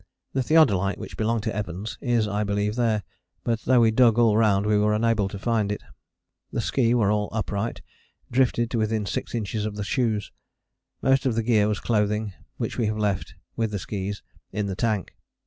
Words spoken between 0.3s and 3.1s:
The theodolite, which belonged to Evans, is I believe there,